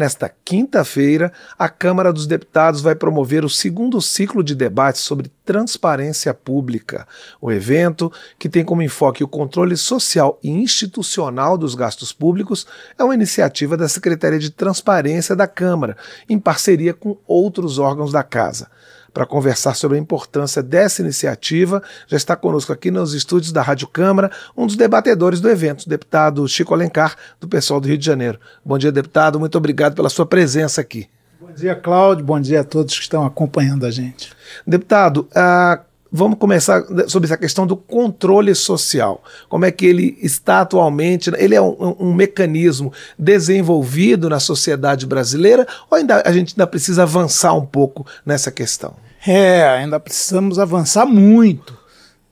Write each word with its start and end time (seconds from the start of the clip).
Nesta 0.00 0.34
quinta-feira, 0.46 1.30
a 1.58 1.68
Câmara 1.68 2.10
dos 2.10 2.26
Deputados 2.26 2.80
vai 2.80 2.94
promover 2.94 3.44
o 3.44 3.50
segundo 3.50 4.00
ciclo 4.00 4.42
de 4.42 4.54
debates 4.54 5.02
sobre 5.02 5.30
transparência 5.44 6.32
pública. 6.32 7.06
O 7.38 7.52
evento, 7.52 8.10
que 8.38 8.48
tem 8.48 8.64
como 8.64 8.80
enfoque 8.80 9.22
o 9.22 9.28
controle 9.28 9.76
social 9.76 10.38
e 10.42 10.48
institucional 10.48 11.58
dos 11.58 11.74
gastos 11.74 12.14
públicos, 12.14 12.66
é 12.98 13.04
uma 13.04 13.12
iniciativa 13.12 13.76
da 13.76 13.90
Secretaria 13.90 14.38
de 14.38 14.48
Transparência 14.48 15.36
da 15.36 15.46
Câmara, 15.46 15.98
em 16.30 16.38
parceria 16.38 16.94
com 16.94 17.18
outros 17.26 17.78
órgãos 17.78 18.10
da 18.10 18.22
Casa. 18.22 18.70
Para 19.12 19.26
conversar 19.26 19.74
sobre 19.74 19.96
a 19.96 20.00
importância 20.00 20.62
dessa 20.62 21.02
iniciativa, 21.02 21.82
já 22.06 22.16
está 22.16 22.36
conosco 22.36 22.72
aqui 22.72 22.90
nos 22.90 23.12
estúdios 23.14 23.52
da 23.52 23.62
Rádio 23.62 23.88
Câmara 23.88 24.30
um 24.56 24.66
dos 24.66 24.76
debatedores 24.76 25.40
do 25.40 25.48
evento, 25.48 25.84
o 25.84 25.88
deputado 25.88 26.46
Chico 26.48 26.74
Alencar, 26.74 27.16
do 27.40 27.48
pessoal 27.48 27.80
do 27.80 27.88
Rio 27.88 27.98
de 27.98 28.06
Janeiro. 28.06 28.38
Bom 28.64 28.78
dia, 28.78 28.92
deputado. 28.92 29.40
Muito 29.40 29.58
obrigado 29.58 29.94
pela 29.94 30.08
sua 30.08 30.26
presença 30.26 30.80
aqui. 30.80 31.08
Bom 31.40 31.52
dia, 31.52 31.74
Cláudio. 31.74 32.24
Bom 32.24 32.40
dia 32.40 32.60
a 32.60 32.64
todos 32.64 32.94
que 32.94 33.02
estão 33.02 33.24
acompanhando 33.24 33.84
a 33.84 33.90
gente. 33.90 34.32
Deputado, 34.66 35.28
uh, 35.32 35.89
vamos 36.12 36.38
começar 36.38 36.84
sobre 37.06 37.26
essa 37.26 37.36
questão 37.36 37.66
do 37.66 37.76
controle 37.76 38.54
social. 38.54 39.22
Como 39.48 39.64
é 39.64 39.70
que 39.70 39.86
ele 39.86 40.18
está 40.20 40.62
atualmente? 40.62 41.30
Ele 41.36 41.54
é 41.54 41.60
um, 41.60 41.96
um, 41.98 42.14
mecanismo 42.14 42.92
desenvolvido 43.18 44.28
na 44.28 44.40
sociedade 44.40 45.06
brasileira 45.06 45.66
ou 45.90 45.98
ainda 45.98 46.22
a 46.24 46.32
gente 46.32 46.54
ainda 46.54 46.66
precisa 46.66 47.04
avançar 47.04 47.54
um 47.54 47.64
pouco 47.64 48.06
nessa 48.24 48.50
questão? 48.50 48.94
É, 49.26 49.68
ainda 49.68 50.00
precisamos 50.00 50.58
avançar 50.58 51.06
muito. 51.06 51.78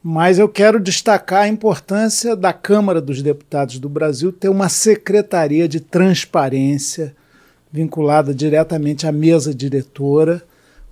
Mas 0.02 0.38
eu 0.38 0.48
quero 0.48 0.80
destacar 0.80 1.42
a 1.42 1.48
importância 1.48 2.34
da 2.34 2.52
Câmara 2.52 3.00
dos 3.00 3.20
Deputados 3.20 3.78
do 3.78 3.88
Brasil 3.88 4.32
ter 4.32 4.48
uma 4.48 4.68
secretaria 4.68 5.68
de 5.68 5.80
transparência 5.80 7.14
vinculada 7.70 8.32
diretamente 8.32 9.06
à 9.06 9.12
mesa 9.12 9.54
diretora 9.54 10.42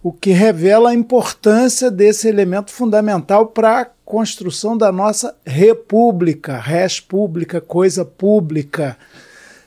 o 0.07 0.13
que 0.13 0.31
revela 0.31 0.91
a 0.91 0.95
importância 0.95 1.91
desse 1.91 2.29
elemento 2.29 2.71
fundamental 2.71 3.47
para 3.47 3.81
a 3.81 3.85
construção 3.85 4.79
da 4.79 4.93
nossa 4.93 5.37
república, 5.45 6.61
res 6.61 7.01
pública, 7.01 7.61
coisa 7.61 8.05
pública. 8.05 8.97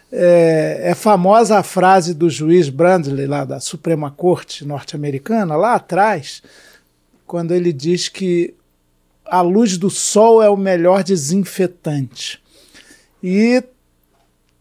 É, 0.10 0.80
é, 0.82 0.96
famosa 0.96 1.58
a 1.58 1.64
frase 1.64 2.14
do 2.14 2.30
juiz 2.30 2.70
Brandley, 2.70 3.28
lá 3.28 3.44
da 3.44 3.60
Suprema 3.60 4.10
Corte 4.12 4.66
norte-americana, 4.66 5.58
lá 5.58 5.76
atrás, 5.76 6.42
quando 7.28 7.54
ele 7.54 7.74
diz 7.74 8.08
que 8.08 8.56
a 9.26 9.42
luz 9.42 9.78
do 9.78 9.90
sol 9.90 10.42
é 10.42 10.50
o 10.50 10.56
melhor 10.56 11.04
desinfetante. 11.04 12.42
E 13.22 13.62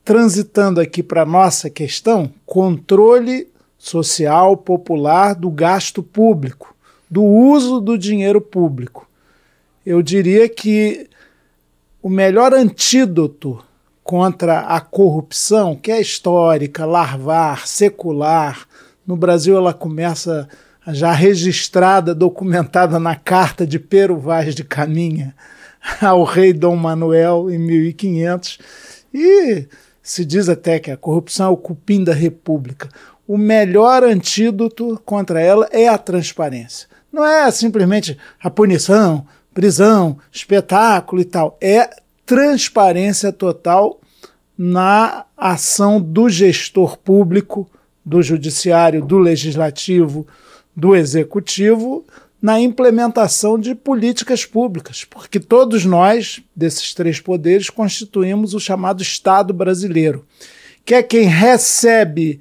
transitando 0.04 0.80
aqui 0.80 1.04
para 1.04 1.22
a 1.22 1.24
nossa 1.24 1.70
questão, 1.70 2.32
controle 2.44 3.46
social 3.78 4.56
popular 4.56 5.34
do 5.34 5.50
gasto 5.50 6.02
público, 6.02 6.74
do 7.08 7.22
uso 7.22 7.80
do 7.80 7.96
dinheiro 7.96 8.40
público. 8.40 9.08
Eu 9.86 10.02
diria 10.02 10.48
que 10.48 11.08
o 12.02 12.10
melhor 12.10 12.52
antídoto 12.52 13.64
contra 14.02 14.60
a 14.60 14.80
corrupção, 14.80 15.76
que 15.76 15.92
é 15.92 16.00
histórica, 16.00 16.84
larvar, 16.84 17.66
secular, 17.66 18.66
no 19.06 19.16
Brasil 19.16 19.56
ela 19.56 19.72
começa 19.72 20.48
já 20.88 21.12
registrada, 21.12 22.14
documentada 22.14 22.98
na 22.98 23.14
carta 23.14 23.66
de 23.66 23.78
Pero 23.78 24.18
Vaz 24.18 24.54
de 24.54 24.64
Caminha 24.64 25.34
ao 26.00 26.24
rei 26.24 26.52
Dom 26.52 26.76
Manuel 26.76 27.50
em 27.50 27.58
1500, 27.58 28.58
e 29.12 29.66
se 30.02 30.24
diz 30.24 30.48
até 30.48 30.78
que 30.78 30.90
a 30.90 30.96
corrupção 30.96 31.46
é 31.46 31.50
o 31.50 31.56
cupim 31.56 32.02
da 32.02 32.12
república 32.12 32.88
o 33.28 33.36
melhor 33.36 34.02
antídoto 34.02 34.98
contra 35.04 35.38
ela 35.38 35.68
é 35.70 35.86
a 35.86 35.98
transparência. 35.98 36.88
Não 37.12 37.22
é 37.22 37.50
simplesmente 37.50 38.16
a 38.42 38.48
punição, 38.48 39.26
prisão, 39.52 40.18
espetáculo 40.32 41.20
e 41.20 41.26
tal. 41.26 41.58
É 41.60 41.90
transparência 42.24 43.30
total 43.30 44.00
na 44.56 45.26
ação 45.36 46.00
do 46.00 46.30
gestor 46.30 46.96
público, 46.96 47.70
do 48.02 48.22
judiciário, 48.22 49.04
do 49.04 49.18
legislativo, 49.18 50.26
do 50.74 50.96
executivo, 50.96 52.06
na 52.40 52.58
implementação 52.58 53.58
de 53.58 53.74
políticas 53.74 54.46
públicas, 54.46 55.04
porque 55.04 55.38
todos 55.38 55.84
nós, 55.84 56.40
desses 56.56 56.94
três 56.94 57.20
poderes, 57.20 57.68
constituímos 57.68 58.54
o 58.54 58.60
chamado 58.60 59.02
Estado 59.02 59.52
brasileiro, 59.52 60.24
que 60.84 60.94
é 60.94 61.02
quem 61.02 61.24
recebe 61.24 62.40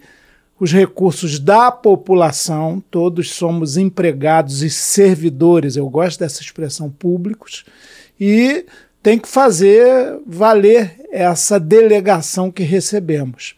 os 0.59 0.73
recursos 0.73 1.40
da 1.40 1.72
população, 1.72 2.84
todos 2.90 3.31
somos 3.31 3.78
empregados 3.78 4.63
e 4.63 4.69
servidores, 4.69 5.75
eu 5.75 5.88
gosto 5.90 6.19
dessa 6.19 6.41
expressão, 6.41 6.90
públicos, 6.90 7.63
e 8.19 8.66
tem 9.03 9.19
que 9.19 9.28
fazer 9.28 10.19
valer 10.25 11.00
essa 11.12 11.59
delegação 11.59 12.51
que 12.51 12.63
recebemos. 12.63 13.56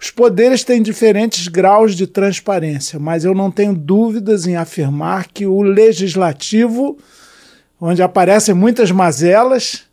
Os 0.00 0.10
poderes 0.10 0.64
têm 0.64 0.82
diferentes 0.82 1.46
graus 1.46 1.94
de 1.94 2.06
transparência, 2.06 2.98
mas 2.98 3.24
eu 3.24 3.34
não 3.34 3.50
tenho 3.50 3.74
dúvidas 3.74 4.46
em 4.46 4.56
afirmar 4.56 5.28
que 5.28 5.46
o 5.46 5.62
legislativo, 5.62 6.98
onde 7.80 8.02
aparecem 8.02 8.54
muitas 8.54 8.90
mazelas, 8.90 9.84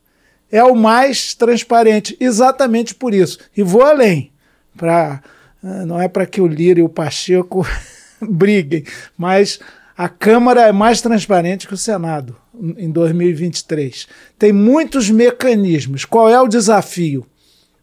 é 0.52 0.64
o 0.64 0.76
mais 0.76 1.36
transparente, 1.36 2.18
exatamente 2.20 2.96
por 2.96 3.14
isso. 3.14 3.38
E 3.56 3.62
vou 3.62 3.84
além, 3.84 4.32
para 4.76 5.22
não 5.62 6.00
é 6.00 6.08
para 6.08 6.26
que 6.26 6.42
o 6.42 6.48
Lira 6.48 6.80
e 6.80 6.84
o 6.84 6.90
Pacheco 6.90 7.66
briguem, 8.22 8.84
mas 9.18 9.60
a 9.98 10.08
Câmara 10.08 10.62
é 10.62 10.72
mais 10.72 11.02
transparente 11.02 11.68
que 11.68 11.74
o 11.74 11.78
Senado 11.78 12.36
em 12.78 12.90
2023. 12.90 14.08
Tem 14.38 14.52
muitos 14.52 15.10
mecanismos. 15.10 16.06
Qual 16.06 16.30
é 16.30 16.40
o 16.40 16.48
desafio? 16.48 17.26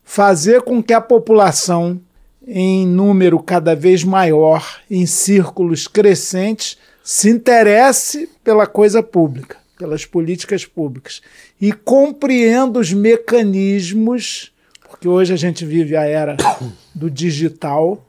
Fazer 0.04 0.62
com 0.62 0.82
que 0.82 0.92
a 0.92 1.00
população, 1.00 2.00
em 2.47 2.86
número 2.86 3.38
cada 3.41 3.75
vez 3.75 4.04
maior, 4.04 4.81
em 4.91 5.06
círculos 5.06 5.88
crescentes, 5.88 6.78
se 7.03 7.31
interesse 7.31 8.28
pela 8.42 8.66
coisa 8.66 9.03
pública, 9.03 9.56
pelas 9.78 10.04
políticas 10.04 10.65
públicas 10.65 11.20
e 11.60 11.72
compreenda 11.72 12.78
os 12.78 12.92
mecanismos 12.92 14.53
porque 14.96 15.08
hoje 15.08 15.34
a 15.34 15.36
gente 15.36 15.66
vive 15.66 15.94
a 15.94 16.04
era 16.04 16.38
do 16.94 17.10
digital, 17.10 18.02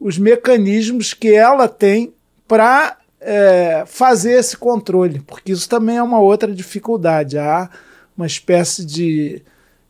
os 0.00 0.18
mecanismos 0.18 1.14
que 1.14 1.32
ela 1.32 1.68
tem 1.68 2.12
para 2.48 2.96
é, 3.20 3.84
fazer 3.86 4.32
esse 4.32 4.56
controle, 4.56 5.20
porque 5.20 5.52
isso 5.52 5.68
também 5.68 5.98
é 5.98 6.02
uma 6.02 6.18
outra 6.18 6.52
dificuldade. 6.52 7.38
Há 7.38 7.70
uma 8.16 8.26
espécie 8.26 8.84
de 8.84 9.40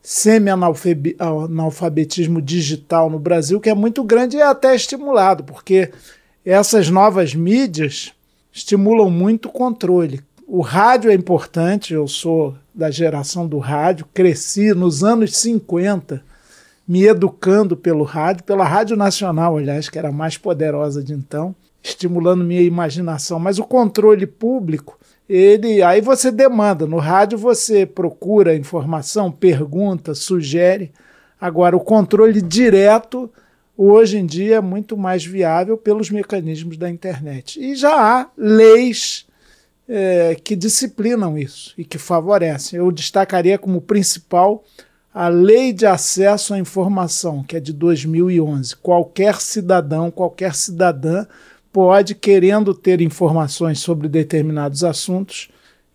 semi-analfabetismo 0.03 2.43
digital 2.43 3.09
no 3.09 3.19
Brasil 3.19 3.59
que 3.61 3.71
é 3.71 3.75
muito 3.75 4.05
grande 4.05 4.37
e 4.37 4.41
é 4.41 4.47
até 4.47 4.75
estimulado, 4.75 5.43
porque 5.45 5.91
essas 6.45 6.91
novas 6.91 7.35
mídias 7.35 8.13
estimulam 8.53 9.11
muito 9.11 9.49
o 9.49 9.53
controle. 9.53 10.21
O 10.53 10.63
rádio 10.63 11.13
é 11.13 11.15
importante, 11.15 11.95
eu 11.95 12.09
sou 12.09 12.57
da 12.75 12.91
geração 12.91 13.47
do 13.47 13.59
rádio, 13.59 14.05
cresci 14.13 14.75
nos 14.75 15.05
anos 15.05 15.37
50 15.37 16.25
me 16.89 17.05
educando 17.05 17.77
pelo 17.77 18.03
rádio, 18.03 18.43
pela 18.43 18.65
Rádio 18.65 18.97
Nacional, 18.97 19.57
aliás, 19.57 19.89
que 19.89 19.97
era 19.97 20.09
a 20.09 20.13
mais 20.13 20.37
poderosa 20.37 21.05
de 21.05 21.13
então, 21.13 21.55
estimulando 21.81 22.43
minha 22.43 22.63
imaginação. 22.63 23.39
Mas 23.39 23.61
o 23.61 23.65
controle 23.65 24.27
público, 24.27 24.99
ele 25.29 25.85
aí 25.85 26.01
você 26.01 26.33
demanda. 26.33 26.85
No 26.85 26.99
rádio 26.99 27.39
você 27.39 27.87
procura 27.87 28.57
informação, 28.57 29.31
pergunta, 29.31 30.17
sugere. 30.17 30.91
Agora, 31.41 31.77
o 31.77 31.81
controle 31.81 32.43
direto, 32.43 33.31
hoje 33.77 34.19
em 34.19 34.27
dia, 34.27 34.57
é 34.57 34.61
muito 34.61 34.97
mais 34.97 35.25
viável 35.25 35.79
pelos 35.79 36.11
mecanismos 36.11 36.77
da 36.77 36.91
internet. 36.91 37.61
E 37.61 37.77
já 37.77 37.95
há 37.95 38.27
leis 38.37 39.30
é, 39.93 40.37
que 40.37 40.55
disciplinam 40.55 41.37
isso 41.37 41.75
e 41.77 41.85
que 41.85 41.99
favorecem. 41.99 42.79
Eu 42.79 42.93
destacaria 42.93 43.59
como 43.59 43.81
principal 43.81 44.63
a 45.13 45.27
Lei 45.27 45.73
de 45.73 45.85
Acesso 45.85 46.55
à 46.55 46.59
Informação, 46.61 47.43
que 47.43 47.57
é 47.57 47.61
de 47.61 47.73
2011. 47.73 48.77
Qualquer 48.77 49.41
cidadão, 49.41 50.09
qualquer 50.09 50.55
cidadã 50.55 51.27
pode, 51.73 52.15
querendo 52.15 52.73
ter 52.73 53.01
informações 53.01 53.81
sobre 53.81 54.09
determinados 54.09 54.85
assuntos, 54.85 55.49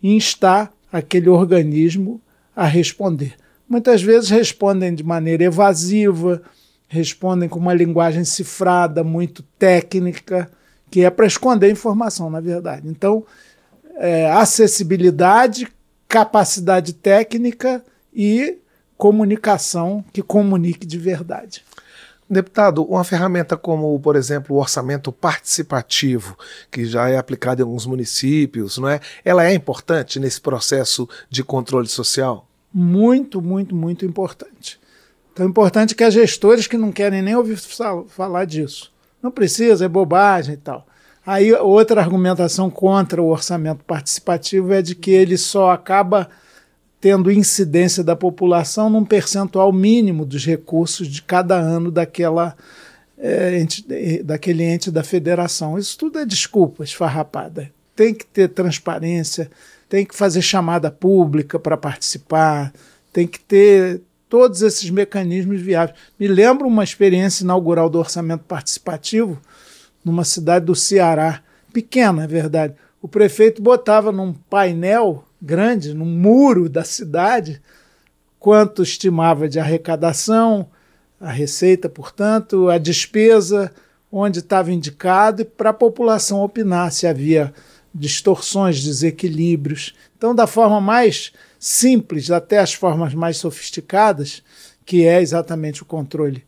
instar 0.03 0.74
aquele 0.91 1.30
organismo 1.30 2.19
a 2.53 2.65
responder. 2.65 3.36
Muitas 3.68 4.03
vezes 4.03 4.30
respondem 4.30 4.94
de 4.94 5.03
maneira 5.03 5.45
evasiva, 5.45 6.41
respondem 6.89 7.48
com 7.48 7.59
uma 7.59 7.74
linguagem 7.74 8.25
cifrada, 8.25 9.06
muito 9.06 9.41
técnica, 9.57 10.51
que 10.91 11.01
é 11.01 11.09
para 11.09 11.25
esconder 11.25 11.71
informação, 11.71 12.30
na 12.30 12.41
verdade. 12.41 12.89
Então, 12.89 13.25
é, 13.95 14.30
acessibilidade, 14.31 15.68
capacidade 16.07 16.94
técnica 16.94 17.83
e 18.13 18.57
comunicação 18.97 20.03
que 20.13 20.21
comunique 20.21 20.86
de 20.86 20.97
verdade. 20.97 21.63
Deputado, 22.27 22.83
uma 22.83 23.03
ferramenta 23.03 23.56
como, 23.56 24.00
por 24.00 24.15
exemplo, 24.15 24.56
o 24.56 24.59
orçamento 24.59 25.12
participativo, 25.12 26.36
que 26.71 26.83
já 26.83 27.07
é 27.07 27.18
aplicado 27.18 27.62
em 27.62 27.63
alguns 27.63 27.86
municípios, 27.86 28.80
não 28.80 28.89
é? 28.89 29.00
Ela 29.24 29.45
é 29.45 29.53
importante 29.53 30.19
nesse 30.19 30.41
processo 30.41 31.07
de 31.30 31.44
controle 31.44 31.88
social? 31.88 32.48
Muito, 32.74 33.41
muito, 33.41 33.75
muito 33.75 34.06
importante. 34.06 34.80
Tão 35.36 35.45
importante 35.45 35.94
que 35.94 36.03
há 36.03 36.09
gestores 36.09 36.65
que 36.65 36.77
não 36.77 36.91
querem 36.91 37.21
nem 37.21 37.36
ouvir 37.36 37.57
falar 38.07 38.45
disso. 38.45 38.91
Não 39.21 39.30
precisa, 39.30 39.86
é 39.86 39.88
bobagem 39.88 40.56
e 40.56 40.57
tal. 40.57 40.88
Aí 41.25 41.51
outra 41.54 42.01
argumentação 42.01 42.69
contra 42.69 43.22
o 43.22 43.30
orçamento 43.30 43.83
participativo 43.83 44.72
é 44.74 44.81
de 44.81 44.94
que 44.94 45.10
ele 45.10 45.38
só 45.38 45.72
acaba 45.72 46.30
tendo 47.01 47.31
incidência 47.31 48.04
da 48.04 48.16
população 48.16 48.89
num 48.89 49.04
percentual 49.04 49.72
mínimo 49.74 50.25
dos 50.25 50.45
recursos 50.45 51.07
de 51.07 51.22
cada 51.22 51.56
ano 51.56 51.89
daquela, 51.89 52.56
é, 53.18 53.60
ente, 53.60 53.86
daquele 54.24 54.63
ente 54.63 54.92
da 54.92 55.04
federação. 55.04 55.77
Isso 55.80 55.98
tudo 55.98 56.19
é 56.19 56.25
desculpa 56.25 56.83
esfarrapada. 56.83 57.72
Tem 57.95 58.13
que 58.13 58.25
ter 58.25 58.50
transparência, 58.50 59.50
tem 59.89 60.06
que 60.06 60.16
fazer 60.16 60.42
chamada 60.42 60.92
pública 60.92 61.57
para 61.57 61.77
participar, 61.77 62.72
tem 63.12 63.25
que 63.25 63.39
ter 63.39 64.01
todos 64.30 64.62
esses 64.62 64.89
mecanismos 64.89 65.62
viáveis. 65.62 65.98
Me 66.19 66.27
lembro 66.27 66.68
uma 66.68 66.83
experiência 66.83 67.44
inaugural 67.44 67.89
do 67.89 67.98
orçamento 68.00 68.44
participativo 68.44 69.39
numa 70.05 70.23
cidade 70.23 70.65
do 70.65 70.75
Ceará, 70.75 71.41
pequena, 71.73 72.23
é 72.23 72.27
verdade. 72.27 72.75
O 73.01 73.07
prefeito 73.07 73.61
botava 73.61 74.11
num 74.11 74.31
painel 74.31 75.25
grande, 75.41 75.93
no 75.93 76.05
muro 76.05 76.69
da 76.69 76.83
cidade, 76.83 77.61
quanto 78.39 78.83
estimava 78.83 79.49
de 79.49 79.59
arrecadação, 79.59 80.69
a 81.19 81.31
receita, 81.31 81.89
portanto, 81.89 82.69
a 82.69 82.77
despesa, 82.77 83.71
onde 84.11 84.39
estava 84.39 84.71
indicado, 84.71 85.41
e 85.41 85.45
para 85.45 85.71
a 85.71 85.73
população 85.73 86.41
opinar 86.41 86.91
se 86.91 87.07
havia 87.07 87.53
distorções, 87.93 88.83
desequilíbrios. 88.83 89.95
Então, 90.17 90.35
da 90.35 90.45
forma 90.45 90.79
mais 90.79 91.31
simples 91.59 92.29
até 92.29 92.59
as 92.59 92.73
formas 92.73 93.13
mais 93.13 93.37
sofisticadas, 93.37 94.43
que 94.85 95.05
é 95.05 95.21
exatamente 95.21 95.81
o 95.81 95.85
controle 95.85 96.43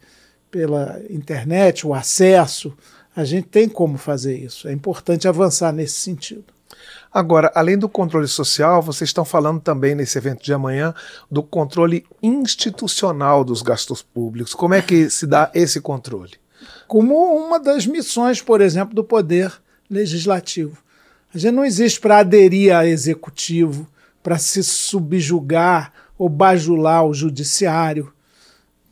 pela 0.52 1.02
internet, 1.10 1.86
o 1.86 1.94
acesso, 1.94 2.78
a 3.18 3.26
gente 3.26 3.48
tem 3.48 3.68
como 3.68 3.98
fazer 3.98 4.38
isso. 4.38 4.68
É 4.68 4.72
importante 4.72 5.28
avançar 5.28 5.74
nesse 5.74 5.96
sentido. 5.96 6.46
Agora, 7.12 7.52
além 7.56 7.76
do 7.76 7.90
controle 7.90 8.28
social, 8.28 8.80
vocês 8.80 9.10
estão 9.10 9.26
falando 9.26 9.60
também 9.60 9.96
nesse 9.96 10.20
evento 10.20 10.44
de 10.44 10.54
amanhã 10.54 10.94
do 11.30 11.42
controle 11.42 12.06
institucional 12.22 13.44
dos 13.44 13.64
gastos 13.64 14.04
públicos. 14.04 14.54
Como 14.54 14.76
é 14.76 14.84
que 14.84 15.10
se 15.10 15.26
dá 15.26 15.50
esse 15.56 15.82
controle? 15.82 16.34
Como 16.88 17.16
uma 17.36 17.60
das 17.60 17.88
missões, 17.88 18.40
por 18.40 18.62
exemplo, 18.62 18.94
do 18.94 19.04
Poder 19.04 19.52
Legislativo. 19.90 20.78
A 21.34 21.40
gente 21.40 21.56
não 21.56 21.66
existe 21.66 22.00
para 22.00 22.20
aderir 22.20 22.76
a 22.76 22.86
executivo, 22.86 23.88
para 24.22 24.38
se 24.38 24.64
subjugar 24.64 25.92
ou 26.20 26.30
bajular 26.30 27.04
o 27.04 27.16
judiciário. 27.16 28.14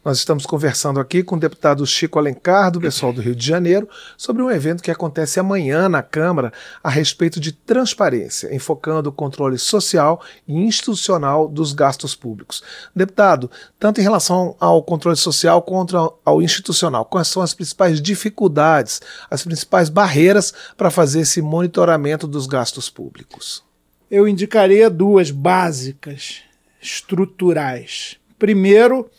Nós 0.05 0.19
estamos 0.19 0.45
conversando 0.45 0.99
aqui 0.99 1.23
com 1.23 1.35
o 1.35 1.39
deputado 1.39 1.83
Chico 1.83 2.19
Alencar, 2.19 2.69
do 2.69 2.79
pessoal 2.79 3.11
do 3.11 3.19
Rio 3.19 3.35
de 3.35 3.43
Janeiro, 3.43 3.89
sobre 4.15 4.43
um 4.43 4.51
evento 4.51 4.83
que 4.83 4.91
acontece 4.91 5.39
amanhã 5.39 5.89
na 5.89 6.03
Câmara 6.03 6.53
a 6.83 6.91
respeito 6.91 7.39
de 7.39 7.51
transparência, 7.51 8.53
enfocando 8.53 9.09
o 9.09 9.11
controle 9.11 9.57
social 9.57 10.21
e 10.47 10.53
institucional 10.53 11.47
dos 11.47 11.73
gastos 11.73 12.13
públicos. 12.13 12.61
Deputado, 12.95 13.49
tanto 13.79 13.99
em 13.99 14.03
relação 14.03 14.55
ao 14.59 14.83
controle 14.83 15.17
social 15.17 15.63
quanto 15.63 15.97
ao 16.23 16.39
institucional, 16.39 17.03
quais 17.05 17.27
são 17.27 17.41
as 17.41 17.55
principais 17.55 17.99
dificuldades, 17.99 19.01
as 19.27 19.43
principais 19.43 19.89
barreiras 19.89 20.53
para 20.77 20.91
fazer 20.91 21.21
esse 21.21 21.41
monitoramento 21.41 22.27
dos 22.27 22.45
gastos 22.45 22.91
públicos? 22.91 23.63
Eu 24.11 24.27
indicaria 24.27 24.87
duas 24.87 25.31
básicas, 25.31 26.43
estruturais. 26.79 28.17
Primeiro, 28.37 29.09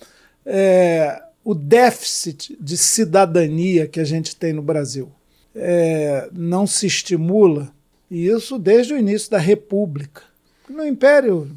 é, 0.47 1.23
o 1.45 1.55
déficit 1.55 2.57
de 2.61 2.76
cidadania 2.76 3.88
que 3.88 3.99
a 3.99 4.05
gente 4.05 4.37
tem 4.37 4.53
no 4.53 4.62
Brasil 4.62 5.11
é, 5.55 6.29
não 6.33 6.67
se 6.67 6.87
estimula, 6.87 7.73
e 8.11 8.26
isso 8.26 8.59
desde 8.59 8.95
o 8.95 8.99
início 8.99 9.31
da 9.31 9.38
República. 9.38 10.23
No 10.69 10.87
Império, 10.87 11.50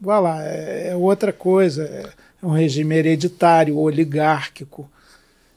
vai 0.00 0.20
lá, 0.20 0.44
é, 0.44 0.88
é 0.88 0.96
outra 0.96 1.32
coisa, 1.32 1.84
é, 1.84 2.10
é 2.42 2.46
um 2.46 2.50
regime 2.50 2.96
hereditário, 2.96 3.78
oligárquico, 3.78 4.90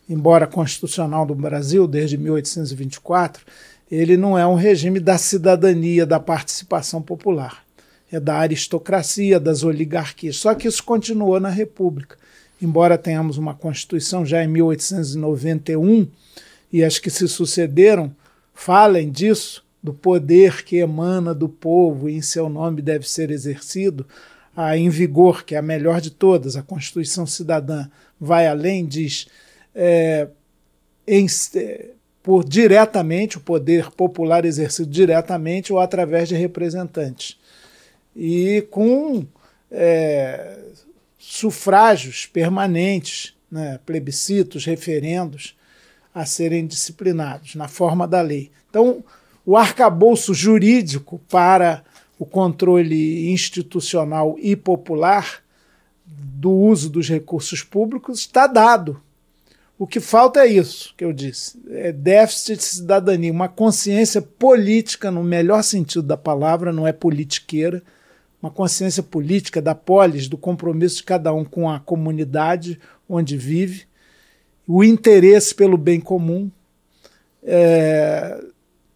embora 0.07 0.45
constitucional 0.45 1.25
do 1.25 1.33
Brasil 1.33 1.87
desde 1.87 2.17
1824, 2.17 3.43
ele 3.89 4.17
não 4.17 4.37
é 4.37 4.45
um 4.45 4.55
regime 4.55 4.99
da 4.99 5.17
cidadania, 5.17 6.05
da 6.05 6.19
participação 6.19 7.01
popular. 7.01 7.63
É 8.09 8.21
da 8.21 8.35
aristocracia, 8.35 9.37
das 9.37 9.63
oligarquias. 9.63 10.37
Só 10.37 10.55
que 10.55 10.67
isso 10.67 10.81
continuou 10.81 11.41
na 11.41 11.49
República 11.49 12.17
embora 12.61 12.97
tenhamos 12.97 13.37
uma 13.37 13.53
Constituição 13.53 14.25
já 14.25 14.43
em 14.43 14.47
1891 14.47 16.07
e 16.71 16.83
as 16.83 16.99
que 16.99 17.09
se 17.09 17.27
sucederam 17.27 18.13
falem 18.53 19.09
disso, 19.11 19.65
do 19.81 19.93
poder 19.93 20.63
que 20.63 20.77
emana 20.77 21.33
do 21.33 21.47
povo 21.47 22.09
e 22.09 22.15
em 22.15 22.21
seu 22.21 22.49
nome 22.49 22.81
deve 22.81 23.07
ser 23.07 23.29
exercido, 23.31 24.05
a 24.55 24.75
em 24.75 24.89
vigor, 24.89 25.45
que 25.45 25.53
é 25.53 25.59
a 25.59 25.61
melhor 25.61 26.01
de 26.01 26.09
todas, 26.09 26.55
a 26.55 26.63
Constituição 26.63 27.27
Cidadã, 27.27 27.87
vai 28.19 28.47
além, 28.47 28.85
diz 28.85 29.27
é, 29.75 30.27
em, 31.07 31.27
por 32.23 32.43
diretamente, 32.43 33.37
o 33.37 33.41
poder 33.41 33.91
popular 33.91 34.43
exercido 34.43 34.89
diretamente 34.89 35.71
ou 35.71 35.79
através 35.79 36.27
de 36.27 36.35
representantes. 36.35 37.37
e 38.15 38.67
com 38.71 39.25
é, 39.71 40.57
sufrágios 41.29 42.25
permanentes, 42.25 43.33
né, 43.51 43.81
plebiscitos, 43.85 44.63
referendos 44.63 45.57
a 46.15 46.25
serem 46.25 46.65
disciplinados 46.65 47.53
na 47.53 47.67
forma 47.67 48.07
da 48.07 48.21
lei. 48.21 48.49
Então, 48.69 49.03
o 49.45 49.57
arcabouço 49.57 50.33
jurídico 50.33 51.19
para 51.29 51.83
o 52.17 52.25
controle 52.25 53.29
institucional 53.29 54.37
e 54.39 54.55
popular 54.55 55.43
do 56.05 56.49
uso 56.49 56.89
dos 56.89 57.09
recursos 57.09 57.61
públicos 57.61 58.19
está 58.19 58.47
dado. 58.47 59.01
O 59.77 59.85
que 59.85 59.99
falta 59.99 60.39
é 60.39 60.47
isso 60.47 60.93
que 60.95 61.03
eu 61.03 61.11
disse: 61.11 61.59
é 61.69 61.91
déficit 61.91 62.55
de 62.55 62.63
cidadania, 62.63 63.33
uma 63.33 63.49
consciência 63.49 64.21
política, 64.21 65.11
no 65.11 65.23
melhor 65.25 65.61
sentido 65.61 66.03
da 66.03 66.17
palavra, 66.17 66.71
não 66.71 66.87
é 66.87 66.93
politiqueira, 66.93 67.83
uma 68.41 68.51
consciência 68.51 69.01
política 69.01 69.61
da 69.61 69.73
polis, 69.73 70.27
do 70.27 70.37
compromisso 70.37 70.97
de 70.97 71.03
cada 71.03 71.33
um 71.33 71.43
com 71.43 71.69
a 71.69 71.79
comunidade 71.79 72.79
onde 73.09 73.37
vive, 73.37 73.85
o 74.67 74.83
interesse 74.83 75.55
pelo 75.55 75.77
bem 75.77 75.99
comum 75.99 76.51
é, 77.43 78.43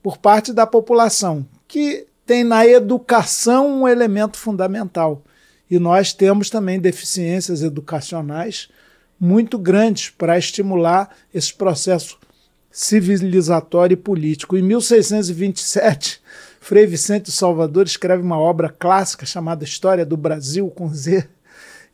por 0.04 0.18
parte 0.18 0.52
da 0.52 0.68
população, 0.68 1.46
que 1.68 2.06
tem 2.26 2.44
na 2.44 2.66
educação 2.66 3.82
um 3.82 3.88
elemento 3.88 4.38
fundamental. 4.38 5.24
E 5.70 5.80
nós 5.80 6.14
temos 6.14 6.50
também 6.50 6.80
deficiências 6.80 7.62
educacionais 7.62 8.70
muito 9.20 9.58
grandes 9.58 10.10
para 10.10 10.38
estimular 10.38 11.16
esse 11.34 11.54
processo 11.54 12.18
civilizatório 12.70 13.94
e 13.94 13.98
político. 13.98 14.58
Em 14.58 14.62
1627, 14.62 16.22
Frei 16.64 16.86
Vicente 16.86 17.32
Salvador 17.32 17.88
escreve 17.88 18.22
uma 18.22 18.38
obra 18.38 18.70
clássica 18.70 19.26
chamada 19.26 19.64
História 19.64 20.06
do 20.06 20.16
Brasil 20.16 20.70
com 20.70 20.94
Z, 20.94 21.28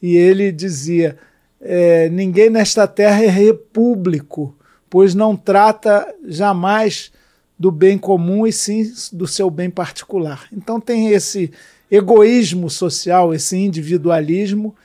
e 0.02 0.18
ele 0.18 0.52
dizia: 0.52 1.18
é, 1.62 2.10
ninguém 2.10 2.50
nesta 2.50 2.86
terra 2.86 3.24
é 3.24 3.30
repúblico, 3.30 4.54
pois 4.90 5.16
não 5.16 5.38
trata 5.38 6.14
jamais 6.28 7.14
do 7.58 7.72
bem 7.72 7.98
comum 7.98 8.46
e 8.46 8.52
sim 8.52 8.92
do 9.14 9.26
seu 9.26 9.50
bem 9.50 9.70
particular. 9.70 10.48
Então 10.52 10.82
tem 10.82 11.14
esse 11.14 11.50
egoísmo 11.90 12.70
social, 12.70 13.34
esse 13.34 13.58
individualismo 13.58 14.76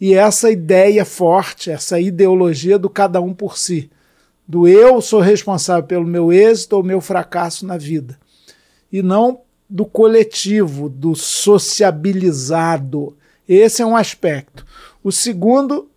e 0.00 0.14
essa 0.14 0.52
ideia 0.52 1.04
forte, 1.04 1.68
essa 1.68 1.98
ideologia 1.98 2.78
do 2.78 2.88
cada 2.88 3.20
um 3.20 3.34
por 3.34 3.58
si, 3.58 3.90
do 4.46 4.68
eu 4.68 5.00
sou 5.00 5.20
responsável 5.20 5.82
pelo 5.82 6.06
meu 6.06 6.32
êxito 6.32 6.76
ou 6.76 6.84
meu 6.84 7.00
fracasso 7.00 7.66
na 7.66 7.76
vida, 7.76 8.16
e 8.92 9.02
não 9.02 9.40
do 9.68 9.86
coletivo, 9.86 10.88
do 10.88 11.14
sociabilizado. 11.14 13.16
Esse 13.48 13.82
é 13.82 13.86
um 13.86 13.96
aspecto. 13.96 14.66
O 15.02 15.10
segundo 15.10 15.90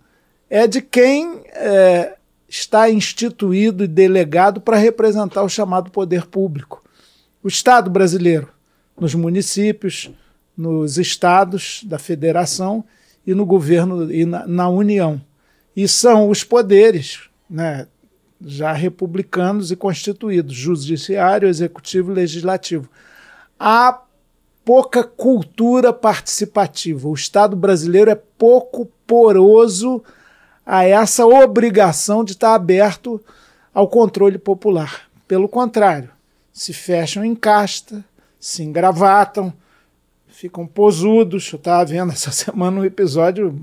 é 0.50 0.66
de 0.66 0.82
quem 0.82 1.42
é, 1.48 2.16
está 2.48 2.90
instituído 2.90 3.84
e 3.84 3.88
delegado 3.88 4.62
para 4.62 4.78
representar 4.78 5.44
o 5.44 5.50
chamado 5.50 5.92
poder 5.92 6.26
público. 6.26 6.84
O 7.44 7.48
Estado 7.48 7.90
brasileiro, 7.90 8.48
nos 8.98 9.14
municípios, 9.14 10.10
nos 10.58 10.98
estados 10.98 11.84
da 11.84 12.00
federação 12.00 12.84
e 13.28 13.34
no 13.34 13.46
governo 13.46 14.12
e 14.12 14.26
na, 14.26 14.48
na 14.48 14.70
União. 14.70 15.22
E 15.76 15.88
são 15.88 16.30
os 16.30 16.44
poderes 16.44 17.30
né, 17.50 17.88
já 18.42 18.72
republicanos 18.74 19.72
e 19.72 19.76
constituídos, 19.76 20.56
judiciário, 20.56 21.48
executivo 21.48 22.12
e 22.12 22.16
legislativo. 22.16 22.90
Há 23.60 24.02
pouca 24.64 25.04
cultura 25.04 25.94
participativa. 25.94 27.08
O 27.08 27.14
Estado 27.14 27.56
brasileiro 27.56 28.10
é 28.10 28.16
pouco 28.16 28.88
poroso 29.06 30.04
a 30.66 30.84
essa 30.84 31.26
obrigação 31.26 32.24
de 32.24 32.32
estar 32.32 32.56
aberto 32.56 33.24
ao 33.74 33.88
controle 33.88 34.38
popular. 34.38 35.04
Pelo 35.28 35.48
contrário, 35.48 36.10
se 36.52 36.74
fecham 36.74 37.24
em 37.24 37.36
casta, 37.36 38.04
se 38.40 38.64
engravatam, 38.64 39.54
ficam 40.28 40.66
posudos. 40.66 41.52
Eu 41.52 41.58
estava 41.58 41.86
vendo 41.86 42.12
essa 42.12 42.32
semana 42.34 42.82
um 42.82 42.86
episódio 42.86 43.54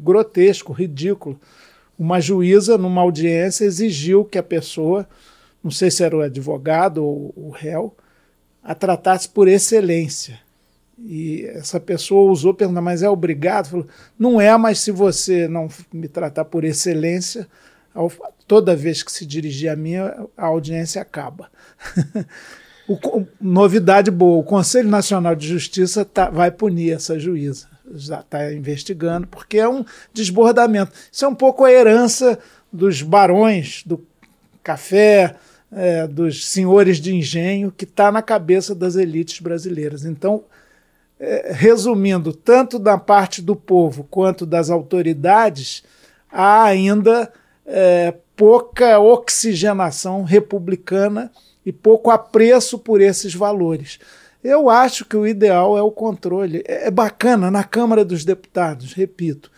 grotesco, 0.00 0.72
ridículo. 0.72 1.38
Uma 1.98 2.20
juíza, 2.20 2.76
numa 2.76 3.00
audiência, 3.00 3.64
exigiu 3.64 4.24
que 4.24 4.38
a 4.38 4.42
pessoa, 4.42 5.08
não 5.62 5.70
sei 5.70 5.90
se 5.90 6.02
era 6.02 6.16
o 6.16 6.20
advogado 6.20 7.04
ou 7.04 7.32
o 7.36 7.50
réu, 7.50 7.94
a 8.62 8.74
tratasse 8.74 9.28
por 9.28 9.46
excelência. 9.46 10.40
E 10.98 11.44
essa 11.46 11.78
pessoa 11.80 12.30
usou 12.30 12.54
perguntar, 12.54 12.80
mas 12.80 13.02
é 13.02 13.08
obrigado? 13.08 13.68
Falou, 13.68 13.86
não 14.18 14.40
é, 14.40 14.56
mas 14.56 14.80
se 14.80 14.90
você 14.90 15.48
não 15.48 15.68
me 15.92 16.08
tratar 16.08 16.44
por 16.44 16.64
excelência, 16.64 17.48
toda 18.46 18.76
vez 18.76 19.02
que 19.02 19.12
se 19.12 19.26
dirigir 19.26 19.70
a 19.70 19.76
mim, 19.76 19.96
a 19.96 20.46
audiência 20.46 21.00
acaba. 21.00 21.50
O, 22.86 23.26
novidade 23.40 24.10
boa: 24.10 24.38
o 24.38 24.44
Conselho 24.44 24.90
Nacional 24.90 25.34
de 25.34 25.48
Justiça 25.48 26.04
tá, 26.04 26.28
vai 26.28 26.50
punir 26.50 26.92
essa 26.92 27.18
juíza. 27.18 27.66
Está 27.92 28.52
investigando, 28.52 29.26
porque 29.26 29.58
é 29.58 29.68
um 29.68 29.84
desbordamento. 30.12 30.92
Isso 31.12 31.24
é 31.24 31.28
um 31.28 31.34
pouco 31.34 31.64
a 31.64 31.72
herança 31.72 32.38
dos 32.72 33.02
barões 33.02 33.82
do 33.84 34.04
café, 34.62 35.36
é, 35.70 36.06
dos 36.06 36.46
senhores 36.46 36.98
de 36.98 37.14
engenho, 37.14 37.70
que 37.70 37.84
está 37.84 38.10
na 38.10 38.22
cabeça 38.22 38.74
das 38.74 38.96
elites 38.96 39.40
brasileiras. 39.40 40.04
Então, 40.04 40.44
é, 41.18 41.52
resumindo, 41.52 42.32
tanto 42.32 42.78
da 42.78 42.98
parte 42.98 43.40
do 43.42 43.54
povo 43.54 44.06
quanto 44.10 44.44
das 44.46 44.70
autoridades, 44.70 45.84
há 46.30 46.64
ainda 46.64 47.32
é, 47.66 48.14
pouca 48.36 48.98
oxigenação 48.98 50.22
republicana 50.22 51.30
e 51.64 51.72
pouco 51.72 52.10
apreço 52.10 52.78
por 52.78 53.00
esses 53.00 53.34
valores. 53.34 53.98
Eu 54.44 54.68
acho 54.68 55.06
que 55.06 55.16
o 55.16 55.26
ideal 55.26 55.78
é 55.78 55.80
o 55.80 55.90
controle. 55.90 56.62
É, 56.68 56.88
é 56.88 56.90
bacana 56.90 57.50
na 57.50 57.64
Câmara 57.64 58.04
dos 58.04 58.26
Deputados, 58.26 58.92
repito. 58.92 59.50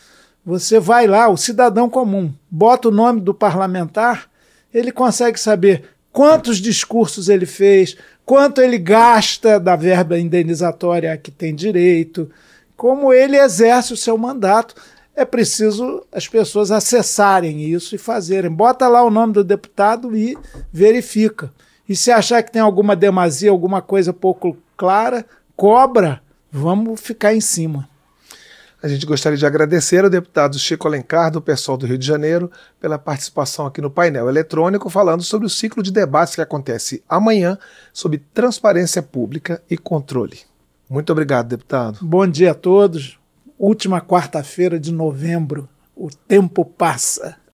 Você 0.44 0.78
vai 0.78 1.08
lá, 1.08 1.28
o 1.28 1.36
cidadão 1.36 1.90
comum, 1.90 2.32
bota 2.48 2.86
o 2.86 2.92
nome 2.92 3.20
do 3.20 3.34
parlamentar, 3.34 4.30
ele 4.72 4.92
consegue 4.92 5.40
saber 5.40 5.82
quantos 6.12 6.58
discursos 6.58 7.28
ele 7.28 7.46
fez, 7.46 7.96
quanto 8.24 8.60
ele 8.60 8.78
gasta 8.78 9.58
da 9.58 9.74
verba 9.74 10.16
indenizatória 10.16 11.12
a 11.12 11.16
que 11.16 11.32
tem 11.32 11.52
direito, 11.52 12.30
como 12.76 13.12
ele 13.12 13.36
exerce 13.36 13.92
o 13.92 13.96
seu 13.96 14.16
mandato. 14.16 14.76
É 15.16 15.24
preciso 15.24 16.06
as 16.12 16.28
pessoas 16.28 16.70
acessarem 16.70 17.62
isso 17.62 17.96
e 17.96 17.98
fazerem. 17.98 18.50
Bota 18.50 18.86
lá 18.86 19.02
o 19.02 19.10
nome 19.10 19.32
do 19.32 19.42
deputado 19.42 20.16
e 20.16 20.38
verifica. 20.72 21.50
E 21.88 21.94
se 21.94 22.10
achar 22.10 22.42
que 22.42 22.52
tem 22.52 22.60
alguma 22.60 22.96
demasia, 22.96 23.50
alguma 23.50 23.80
coisa 23.80 24.12
pouco 24.12 24.56
clara, 24.76 25.24
cobra, 25.54 26.20
vamos 26.50 27.00
ficar 27.00 27.34
em 27.34 27.40
cima. 27.40 27.88
A 28.82 28.88
gente 28.88 29.06
gostaria 29.06 29.38
de 29.38 29.46
agradecer 29.46 30.04
ao 30.04 30.10
deputado 30.10 30.58
Chico 30.58 30.86
Alencar, 30.86 31.30
do 31.30 31.40
pessoal 31.40 31.78
do 31.78 31.86
Rio 31.86 31.96
de 31.96 32.06
Janeiro, 32.06 32.50
pela 32.78 32.98
participação 32.98 33.66
aqui 33.66 33.80
no 33.80 33.90
painel 33.90 34.28
eletrônico, 34.28 34.90
falando 34.90 35.22
sobre 35.22 35.46
o 35.46 35.50
ciclo 35.50 35.82
de 35.82 35.90
debates 35.90 36.34
que 36.34 36.40
acontece 36.40 37.02
amanhã 37.08 37.58
sobre 37.92 38.22
transparência 38.34 39.02
pública 39.02 39.62
e 39.68 39.78
controle. 39.78 40.40
Muito 40.88 41.10
obrigado, 41.10 41.48
deputado. 41.48 41.98
Bom 42.02 42.26
dia 42.26 42.52
a 42.52 42.54
todos. 42.54 43.18
Última 43.58 44.00
quarta-feira 44.00 44.78
de 44.78 44.92
novembro. 44.92 45.68
O 45.96 46.08
tempo 46.10 46.64
passa. 46.64 47.36